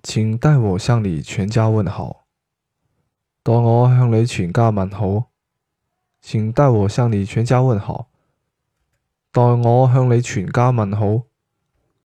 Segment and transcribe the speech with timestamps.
[0.00, 2.26] 请代我向你全家问好。
[3.42, 5.30] 代我向你全家问好。
[6.20, 8.08] 请代我向你全家问好。
[9.32, 11.27] 代我向你全家问好。